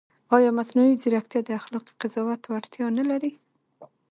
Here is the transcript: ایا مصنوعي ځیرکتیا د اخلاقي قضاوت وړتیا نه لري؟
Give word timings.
ایا 0.35 0.49
مصنوعي 0.59 0.93
ځیرکتیا 1.01 1.41
د 1.45 1.49
اخلاقي 1.59 1.93
قضاوت 2.01 2.41
وړتیا 2.47 2.85
نه 2.97 3.03
لري؟ 3.09 3.31